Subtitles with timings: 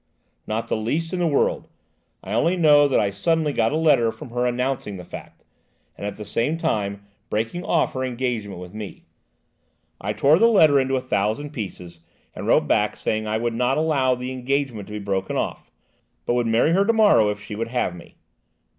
[0.47, 1.67] "Not the least in the world;
[2.23, 5.43] I only know that I suddenly got a letter from her announcing the fact,
[5.95, 9.05] and at the same time, breaking off her engagement with me.
[10.01, 11.99] I tore the letter into a thousand pieces,
[12.33, 15.69] and wrote back saying I would not allow the engagement to be broken off,
[16.25, 18.15] but would marry her to morrow if she would have me.